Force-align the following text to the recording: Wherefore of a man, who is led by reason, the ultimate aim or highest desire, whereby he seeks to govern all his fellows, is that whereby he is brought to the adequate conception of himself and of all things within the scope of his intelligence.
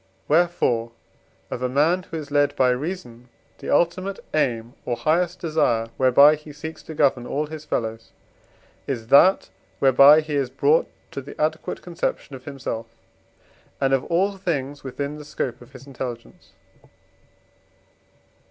Wherefore 0.27 0.93
of 1.51 1.61
a 1.61 1.69
man, 1.69 2.01
who 2.09 2.17
is 2.17 2.31
led 2.31 2.55
by 2.55 2.71
reason, 2.71 3.29
the 3.59 3.69
ultimate 3.69 4.17
aim 4.33 4.73
or 4.83 4.97
highest 4.97 5.37
desire, 5.39 5.89
whereby 5.97 6.33
he 6.33 6.53
seeks 6.53 6.81
to 6.81 6.95
govern 6.95 7.27
all 7.27 7.45
his 7.45 7.65
fellows, 7.65 8.11
is 8.87 9.09
that 9.09 9.51
whereby 9.77 10.21
he 10.21 10.33
is 10.33 10.49
brought 10.49 10.89
to 11.11 11.21
the 11.21 11.39
adequate 11.39 11.83
conception 11.83 12.35
of 12.35 12.45
himself 12.45 12.87
and 13.79 13.93
of 13.93 14.03
all 14.05 14.37
things 14.37 14.83
within 14.83 15.19
the 15.19 15.23
scope 15.23 15.61
of 15.61 15.73
his 15.73 15.85
intelligence. 15.85 16.53